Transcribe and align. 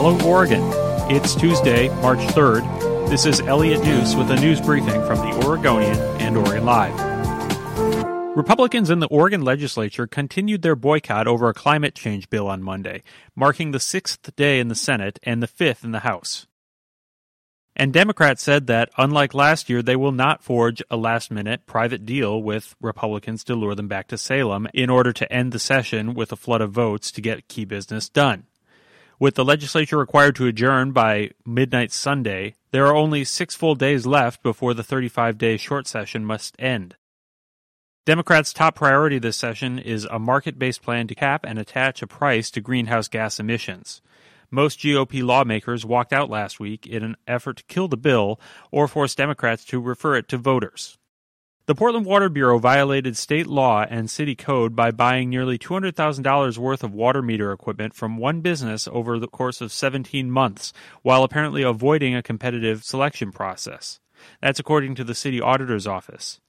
Hello, 0.00 0.16
Oregon. 0.24 0.62
It's 1.10 1.34
Tuesday, 1.34 1.88
March 2.00 2.20
3rd. 2.20 3.08
This 3.10 3.26
is 3.26 3.40
Elliot 3.40 3.80
Njus 3.80 4.16
with 4.16 4.30
a 4.30 4.40
news 4.40 4.60
briefing 4.60 5.04
from 5.04 5.16
the 5.16 5.44
Oregonian 5.44 5.98
and 6.20 6.36
Oregon 6.36 6.64
Live. 6.64 8.36
Republicans 8.36 8.90
in 8.90 9.00
the 9.00 9.08
Oregon 9.08 9.42
legislature 9.42 10.06
continued 10.06 10.62
their 10.62 10.76
boycott 10.76 11.26
over 11.26 11.48
a 11.48 11.52
climate 11.52 11.96
change 11.96 12.30
bill 12.30 12.46
on 12.46 12.62
Monday, 12.62 13.02
marking 13.34 13.72
the 13.72 13.80
sixth 13.80 14.36
day 14.36 14.60
in 14.60 14.68
the 14.68 14.76
Senate 14.76 15.18
and 15.24 15.42
the 15.42 15.48
fifth 15.48 15.82
in 15.82 15.90
the 15.90 15.98
House. 15.98 16.46
And 17.74 17.92
Democrats 17.92 18.40
said 18.40 18.68
that, 18.68 18.90
unlike 18.98 19.34
last 19.34 19.68
year, 19.68 19.82
they 19.82 19.96
will 19.96 20.12
not 20.12 20.44
forge 20.44 20.80
a 20.92 20.96
last 20.96 21.32
minute 21.32 21.66
private 21.66 22.06
deal 22.06 22.40
with 22.40 22.76
Republicans 22.80 23.42
to 23.42 23.56
lure 23.56 23.74
them 23.74 23.88
back 23.88 24.06
to 24.08 24.16
Salem 24.16 24.68
in 24.72 24.90
order 24.90 25.12
to 25.12 25.32
end 25.32 25.50
the 25.50 25.58
session 25.58 26.14
with 26.14 26.30
a 26.30 26.36
flood 26.36 26.60
of 26.60 26.70
votes 26.70 27.10
to 27.10 27.20
get 27.20 27.48
key 27.48 27.64
business 27.64 28.08
done. 28.08 28.44
With 29.20 29.34
the 29.34 29.44
legislature 29.44 29.98
required 29.98 30.36
to 30.36 30.46
adjourn 30.46 30.92
by 30.92 31.32
midnight 31.44 31.90
Sunday, 31.90 32.54
there 32.70 32.86
are 32.86 32.94
only 32.94 33.24
six 33.24 33.56
full 33.56 33.74
days 33.74 34.06
left 34.06 34.44
before 34.44 34.74
the 34.74 34.84
35 34.84 35.36
day 35.36 35.56
short 35.56 35.88
session 35.88 36.24
must 36.24 36.54
end. 36.56 36.94
Democrats' 38.06 38.52
top 38.52 38.76
priority 38.76 39.18
this 39.18 39.36
session 39.36 39.80
is 39.80 40.04
a 40.04 40.20
market 40.20 40.56
based 40.56 40.82
plan 40.82 41.08
to 41.08 41.16
cap 41.16 41.44
and 41.44 41.58
attach 41.58 42.00
a 42.00 42.06
price 42.06 42.48
to 42.52 42.60
greenhouse 42.60 43.08
gas 43.08 43.40
emissions. 43.40 44.00
Most 44.52 44.78
GOP 44.78 45.20
lawmakers 45.20 45.84
walked 45.84 46.12
out 46.12 46.30
last 46.30 46.60
week 46.60 46.86
in 46.86 47.02
an 47.02 47.16
effort 47.26 47.56
to 47.56 47.64
kill 47.64 47.88
the 47.88 47.96
bill 47.96 48.38
or 48.70 48.86
force 48.86 49.16
Democrats 49.16 49.64
to 49.64 49.80
refer 49.80 50.14
it 50.14 50.28
to 50.28 50.38
voters. 50.38 50.96
The 51.68 51.74
Portland 51.74 52.06
Water 52.06 52.30
Bureau 52.30 52.58
violated 52.58 53.14
state 53.14 53.46
law 53.46 53.84
and 53.90 54.08
city 54.08 54.34
code 54.34 54.74
by 54.74 54.90
buying 54.90 55.28
nearly 55.28 55.58
$200,000 55.58 56.56
worth 56.56 56.82
of 56.82 56.94
water 56.94 57.20
meter 57.20 57.52
equipment 57.52 57.92
from 57.92 58.16
one 58.16 58.40
business 58.40 58.88
over 58.90 59.18
the 59.18 59.28
course 59.28 59.60
of 59.60 59.70
17 59.70 60.30
months, 60.30 60.72
while 61.02 61.22
apparently 61.22 61.62
avoiding 61.62 62.14
a 62.14 62.22
competitive 62.22 62.84
selection 62.84 63.32
process. 63.32 64.00
That's 64.40 64.58
according 64.58 64.94
to 64.94 65.04
the 65.04 65.14
city 65.14 65.42
auditor's 65.42 65.86
office. 65.86 66.40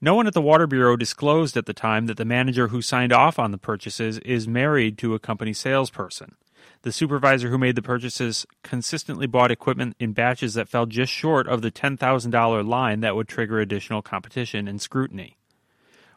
No 0.00 0.14
one 0.14 0.26
at 0.26 0.32
the 0.32 0.40
Water 0.40 0.66
Bureau 0.66 0.96
disclosed 0.96 1.58
at 1.58 1.66
the 1.66 1.74
time 1.74 2.06
that 2.06 2.16
the 2.16 2.24
manager 2.24 2.68
who 2.68 2.80
signed 2.80 3.12
off 3.12 3.38
on 3.38 3.50
the 3.50 3.58
purchases 3.58 4.16
is 4.20 4.48
married 4.48 4.96
to 4.96 5.14
a 5.14 5.18
company 5.18 5.52
salesperson. 5.52 6.36
The 6.82 6.92
supervisor 6.92 7.48
who 7.48 7.58
made 7.58 7.76
the 7.76 7.82
purchases 7.82 8.46
consistently 8.62 9.26
bought 9.26 9.50
equipment 9.50 9.96
in 9.98 10.12
batches 10.12 10.54
that 10.54 10.68
fell 10.68 10.86
just 10.86 11.12
short 11.12 11.46
of 11.46 11.62
the 11.62 11.70
$10,000 11.70 12.68
line 12.68 13.00
that 13.00 13.16
would 13.16 13.28
trigger 13.28 13.60
additional 13.60 14.02
competition 14.02 14.68
and 14.68 14.80
scrutiny. 14.80 15.36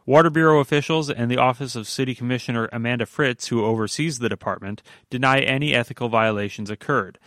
Water 0.08 0.30
Bureau 0.30 0.60
officials 0.60 1.10
and 1.10 1.32
the 1.32 1.38
Office 1.38 1.76
of 1.76 1.88
City 1.88 2.14
Commissioner 2.14 2.70
Amanda 2.72 3.08
Fritz, 3.08 3.48
who 3.48 3.66
oversees 3.66 4.20
the 4.20 4.30
department, 4.30 4.84
deny 5.10 5.40
any 5.40 5.74
ethical 5.74 6.10
violations 6.10 6.70
occurred. 6.70 7.18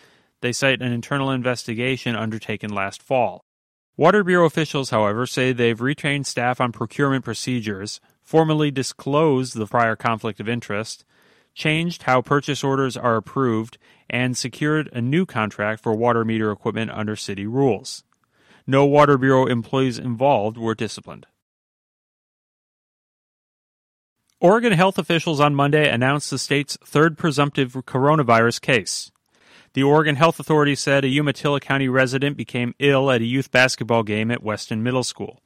They 0.40 0.52
cite 0.52 0.80
an 0.80 0.92
internal 0.92 1.32
investigation 1.32 2.14
undertaken 2.14 2.72
last 2.72 3.02
fall. 3.02 3.42
Water 3.96 4.22
Bureau 4.22 4.46
officials, 4.46 4.90
however, 4.90 5.26
say 5.26 5.52
they've 5.52 5.76
retrained 5.76 6.26
staff 6.26 6.60
on 6.60 6.70
procurement 6.70 7.24
procedures, 7.24 8.00
formally 8.22 8.70
disclosed 8.70 9.56
the 9.56 9.66
prior 9.66 9.96
conflict 9.96 10.38
of 10.38 10.48
interest, 10.48 11.04
changed 11.54 12.04
how 12.04 12.22
purchase 12.22 12.62
orders 12.62 12.96
are 12.96 13.16
approved, 13.16 13.78
and 14.08 14.36
secured 14.36 14.88
a 14.92 15.00
new 15.00 15.26
contract 15.26 15.82
for 15.82 15.94
water 15.94 16.24
meter 16.24 16.50
equipment 16.50 16.90
under 16.90 17.16
city 17.16 17.46
rules. 17.46 18.04
No 18.66 18.84
Water 18.84 19.16
Bureau 19.16 19.46
employees 19.46 19.98
involved 19.98 20.58
were 20.58 20.74
disciplined. 20.74 21.26
Oregon 24.40 24.72
health 24.72 24.98
officials 24.98 25.40
on 25.40 25.54
Monday 25.54 25.90
announced 25.90 26.30
the 26.30 26.38
state's 26.38 26.76
third 26.84 27.18
presumptive 27.18 27.72
coronavirus 27.72 28.60
case. 28.60 29.10
The 29.72 29.82
Oregon 29.82 30.16
Health 30.16 30.38
Authority 30.38 30.74
said 30.74 31.04
a 31.04 31.08
Umatilla 31.08 31.60
County 31.60 31.88
resident 31.88 32.36
became 32.36 32.74
ill 32.78 33.10
at 33.10 33.20
a 33.20 33.24
youth 33.24 33.50
basketball 33.50 34.02
game 34.02 34.30
at 34.30 34.42
Weston 34.42 34.82
Middle 34.82 35.02
School. 35.02 35.42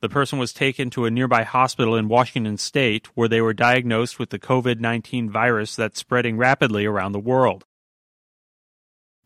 The 0.00 0.08
person 0.08 0.38
was 0.38 0.52
taken 0.52 0.90
to 0.90 1.06
a 1.06 1.10
nearby 1.10 1.42
hospital 1.42 1.96
in 1.96 2.08
Washington 2.08 2.56
state 2.56 3.08
where 3.16 3.26
they 3.26 3.40
were 3.40 3.52
diagnosed 3.52 4.18
with 4.18 4.30
the 4.30 4.38
COVID 4.38 4.78
19 4.78 5.28
virus 5.28 5.74
that's 5.74 5.98
spreading 5.98 6.36
rapidly 6.36 6.86
around 6.86 7.12
the 7.12 7.18
world. 7.18 7.64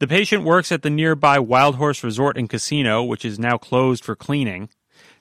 The 0.00 0.08
patient 0.08 0.44
works 0.44 0.72
at 0.72 0.82
the 0.82 0.90
nearby 0.90 1.38
Wild 1.38 1.76
Horse 1.76 2.02
Resort 2.02 2.38
and 2.38 2.48
Casino, 2.48 3.02
which 3.02 3.24
is 3.24 3.38
now 3.38 3.58
closed 3.58 4.02
for 4.02 4.16
cleaning. 4.16 4.70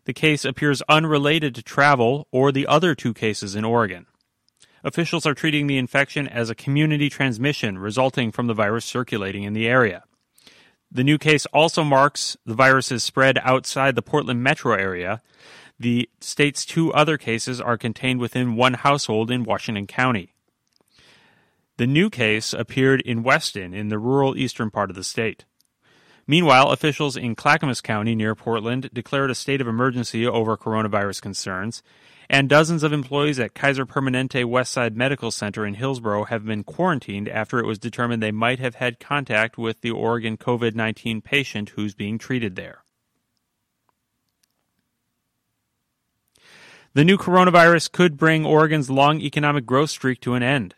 The 0.06 0.14
case 0.14 0.46
appears 0.46 0.82
unrelated 0.90 1.54
to 1.56 1.62
travel 1.62 2.28
or 2.32 2.52
the 2.52 2.66
other 2.66 2.96
two 2.96 3.14
cases 3.14 3.54
in 3.54 3.66
Oregon. 3.66 4.08
Officials 4.84 5.26
are 5.26 5.36
treating 5.36 5.68
the 5.68 5.78
infection 5.78 6.28
as 6.28 6.50
a 6.50 6.56
community 6.56 7.10
transmission 7.10 7.78
resulting 7.78 8.32
from 8.32 8.48
the 8.48 8.56
virus 8.56 8.86
circulating 8.86 9.44
in 9.44 9.54
the 9.54 9.68
area. 9.68 10.04
The 10.92 11.04
new 11.06 11.18
case 11.18 11.46
also 11.48 11.86
marks 11.86 12.36
the 12.46 12.54
virus's 12.54 13.04
spread 13.04 13.40
outside 13.44 13.96
the 13.96 14.02
Portland 14.02 14.44
metro 14.44 14.74
area. 14.74 15.22
The 15.80 16.10
state's 16.20 16.66
two 16.66 16.92
other 16.94 17.18
cases 17.18 17.62
are 17.62 17.78
contained 17.78 18.20
within 18.20 18.56
one 18.56 18.74
household 18.74 19.32
in 19.32 19.46
Washington 19.46 19.88
County. 19.88 20.34
The 21.78 21.88
new 21.88 22.10
case 22.10 22.54
appeared 22.54 23.02
in 23.02 23.24
Weston, 23.24 23.74
in 23.74 23.88
the 23.88 23.98
rural 23.98 24.38
eastern 24.38 24.70
part 24.70 24.90
of 24.90 24.96
the 24.96 25.04
state. 25.04 25.46
Meanwhile, 26.28 26.70
officials 26.70 27.18
in 27.18 27.36
Clackamas 27.36 27.82
County 27.82 28.16
near 28.16 28.36
Portland 28.36 28.90
declared 28.94 29.32
a 29.32 29.36
state 29.36 29.62
of 29.62 29.68
emergency 29.68 30.26
over 30.26 30.56
coronavirus 30.56 31.22
concerns 31.22 31.82
and 32.32 32.48
dozens 32.48 32.82
of 32.82 32.94
employees 32.94 33.40
at 33.42 33.54
Kaiser 33.54 33.86
Permanente 33.86 34.46
Westside 34.46 34.96
Medical 34.96 35.32
Center 35.32 35.66
in 35.66 35.74
Hillsboro 35.74 36.24
have 36.24 36.46
been 36.46 36.64
quarantined 36.64 37.28
after 37.28 37.60
it 37.60 37.66
was 37.66 37.78
determined 37.78 38.24
they 38.24 38.32
might 38.32 38.58
have 38.60 38.76
had 38.76 39.02
contact 39.02 39.58
with 39.58 39.82
the 39.82 39.92
Oregon 39.92 40.38
COVID 40.38 40.74
19 40.74 41.20
patient 41.20 41.72
who's 41.72 41.94
being 41.94 42.18
treated 42.18 42.56
there. 42.56 42.84
The 46.94 47.04
new 47.04 47.18
coronavirus 47.18 47.92
could 47.92 48.16
bring 48.16 48.46
Oregon's 48.46 48.90
long 48.90 49.20
economic 49.20 49.66
growth 49.66 49.90
streak 49.90 50.22
to 50.22 50.34
an 50.34 50.42
end. 50.42 50.76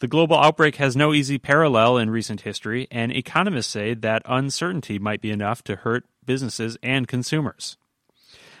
The 0.00 0.08
global 0.08 0.36
outbreak 0.36 0.76
has 0.76 0.96
no 0.96 1.14
easy 1.14 1.38
parallel 1.38 1.98
in 1.98 2.10
recent 2.10 2.42
history, 2.42 2.88
and 2.90 3.12
economists 3.12 3.68
say 3.68 3.94
that 3.94 4.22
uncertainty 4.24 4.98
might 4.98 5.20
be 5.20 5.30
enough 5.30 5.62
to 5.64 5.76
hurt 5.76 6.04
businesses 6.26 6.76
and 6.82 7.06
consumers. 7.06 7.76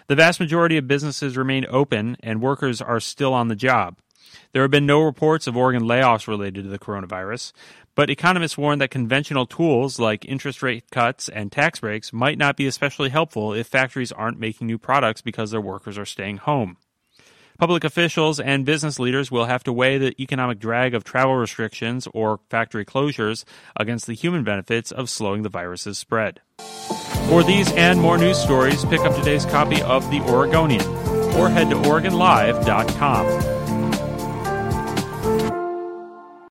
The 0.06 0.14
vast 0.14 0.38
majority 0.38 0.76
of 0.76 0.86
businesses 0.86 1.36
remain 1.36 1.66
open 1.68 2.16
and 2.20 2.42
workers 2.42 2.82
are 2.82 3.00
still 3.00 3.32
on 3.32 3.48
the 3.48 3.56
job. 3.56 3.98
There 4.52 4.62
have 4.62 4.70
been 4.70 4.86
no 4.86 5.00
reports 5.00 5.46
of 5.46 5.56
Oregon 5.56 5.82
layoffs 5.82 6.28
related 6.28 6.64
to 6.64 6.70
the 6.70 6.78
coronavirus, 6.78 7.52
but 7.94 8.10
economists 8.10 8.58
warn 8.58 8.78
that 8.80 8.90
conventional 8.90 9.46
tools 9.46 9.98
like 9.98 10.24
interest 10.24 10.62
rate 10.62 10.90
cuts 10.90 11.28
and 11.28 11.50
tax 11.50 11.80
breaks 11.80 12.12
might 12.12 12.38
not 12.38 12.56
be 12.56 12.66
especially 12.66 13.10
helpful 13.10 13.52
if 13.52 13.66
factories 13.66 14.12
aren't 14.12 14.38
making 14.38 14.66
new 14.66 14.78
products 14.78 15.22
because 15.22 15.50
their 15.50 15.60
workers 15.60 15.98
are 15.98 16.06
staying 16.06 16.38
home. 16.38 16.76
Public 17.58 17.84
officials 17.84 18.40
and 18.40 18.66
business 18.66 18.98
leaders 18.98 19.30
will 19.30 19.44
have 19.44 19.62
to 19.64 19.72
weigh 19.72 19.96
the 19.98 20.20
economic 20.20 20.58
drag 20.58 20.92
of 20.92 21.04
travel 21.04 21.36
restrictions 21.36 22.08
or 22.12 22.40
factory 22.50 22.84
closures 22.84 23.44
against 23.76 24.06
the 24.06 24.14
human 24.14 24.42
benefits 24.42 24.90
of 24.90 25.08
slowing 25.08 25.42
the 25.42 25.48
virus's 25.48 25.96
spread. 25.96 26.40
For 27.28 27.44
these 27.44 27.70
and 27.72 28.00
more 28.00 28.18
news 28.18 28.38
stories, 28.38 28.84
pick 28.84 29.00
up 29.00 29.14
today's 29.14 29.46
copy 29.46 29.80
of 29.82 30.10
The 30.10 30.20
Oregonian 30.22 30.84
or 31.36 31.48
head 31.48 31.70
to 31.70 31.76
OregonLive.com. 31.76 33.53